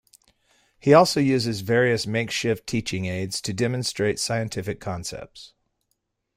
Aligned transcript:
He 0.79 0.95
also 0.95 1.19
uses 1.19 1.61
various 1.61 2.07
makeshift 2.07 2.65
teaching 2.65 3.05
aids 3.05 3.39
to 3.41 3.53
demonstrate 3.53 4.17
scientific 4.19 4.79
concepts. 4.79 5.53